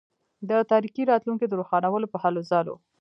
[0.49, 2.75] د تاریکي راتلونکي د روښانولو په هلوځلو.